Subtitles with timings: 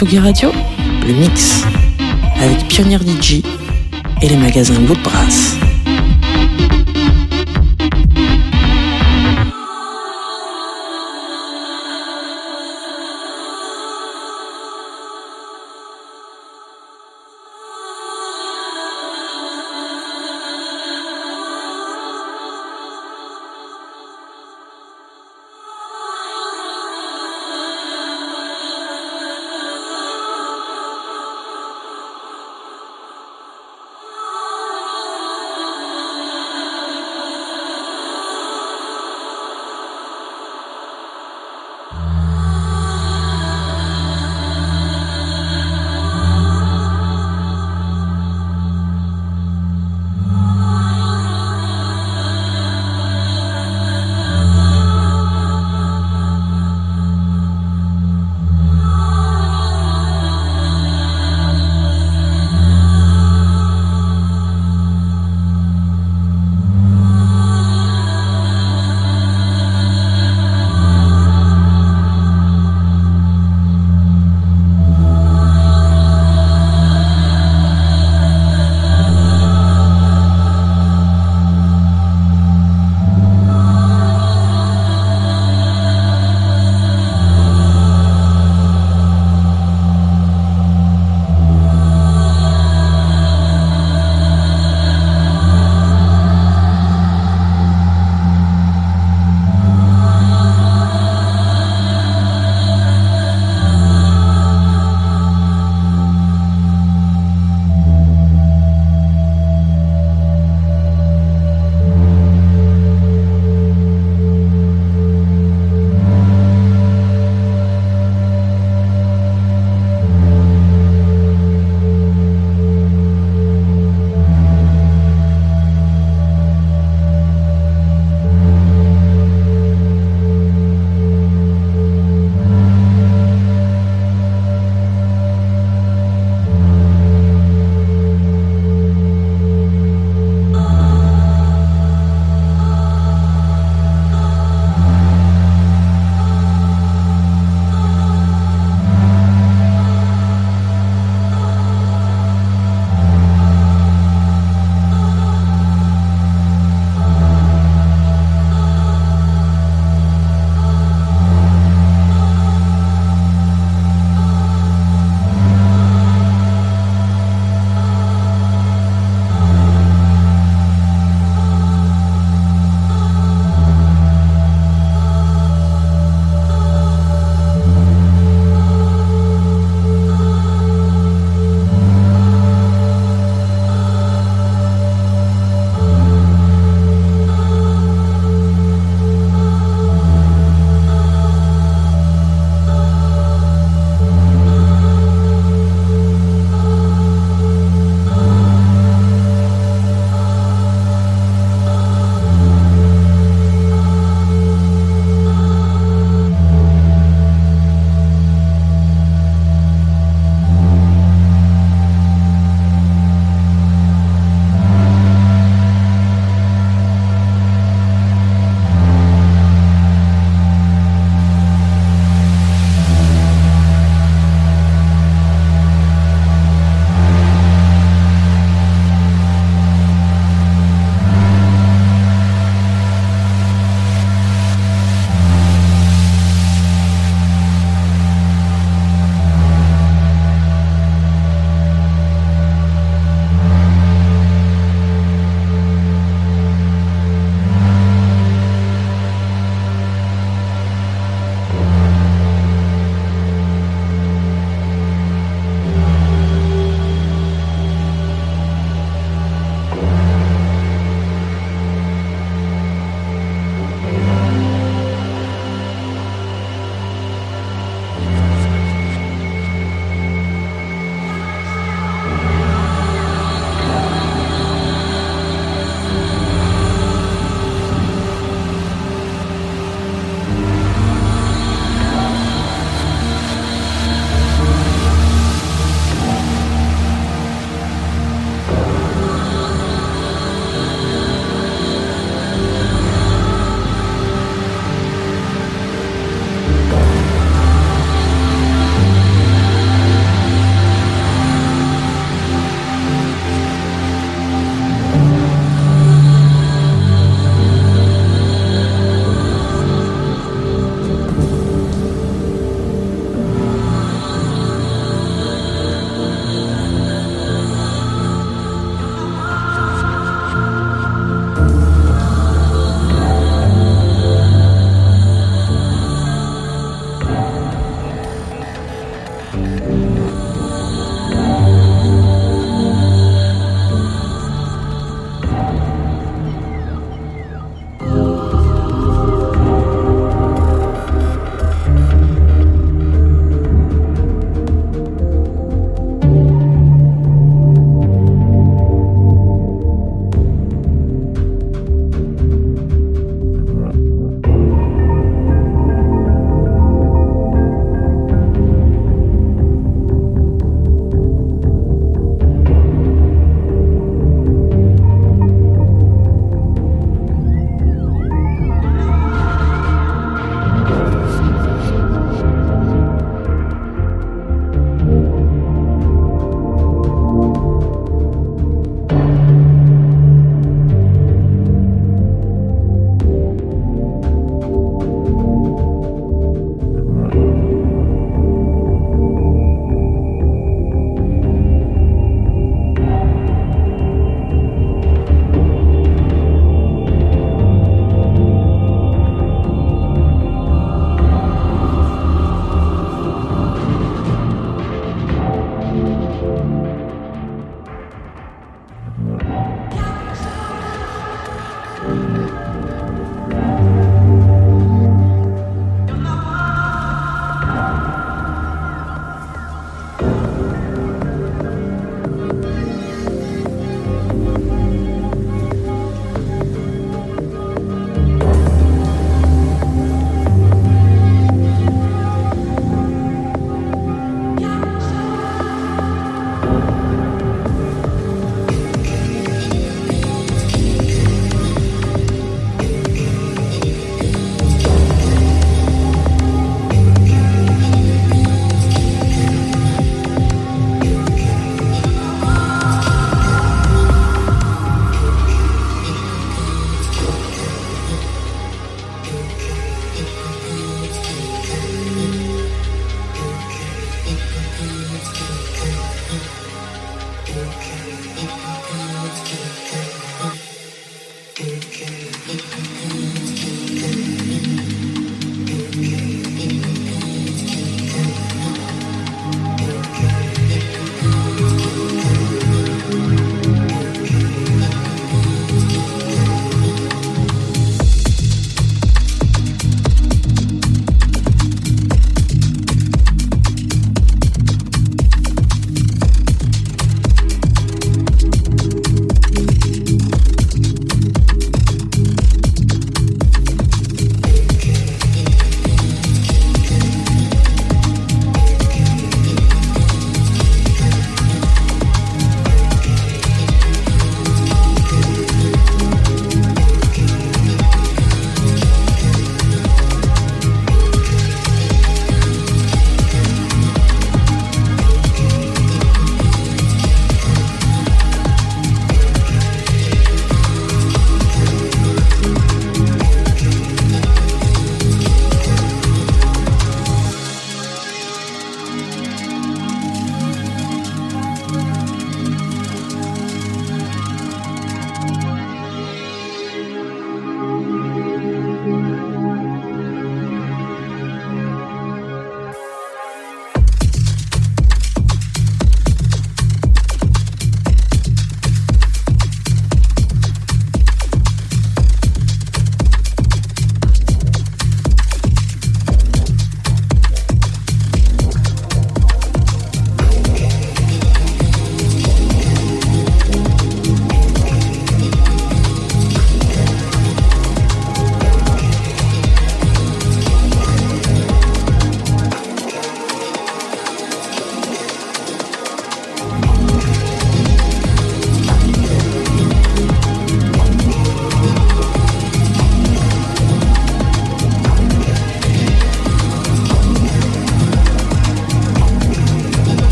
[0.00, 0.50] Tsugi Radio,
[1.06, 1.62] le mix
[2.40, 3.42] avec Pionnier DJ
[4.22, 5.56] et les magasins Woodbrass.
[5.58, 5.69] Tsugi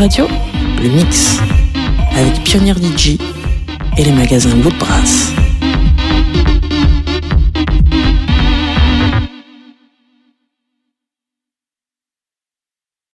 [0.00, 1.38] Le mix
[2.16, 3.18] avec Pionnier DJ
[3.98, 5.39] et les magasins Woodbrass.